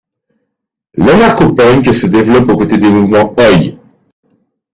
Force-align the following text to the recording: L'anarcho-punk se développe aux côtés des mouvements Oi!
L'anarcho-punk 0.95 1.93
se 1.93 2.07
développe 2.07 2.49
aux 2.49 2.57
côtés 2.57 2.79
des 2.79 2.89
mouvements 2.89 3.35
Oi! 3.37 3.75